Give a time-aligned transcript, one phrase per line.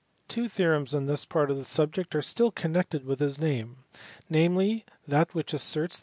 [0.27, 2.33] Two theorems on this part of the subject aiv.
[2.33, 3.83] .till connected with his name,
[4.31, 5.99] namely, that which asserts tl.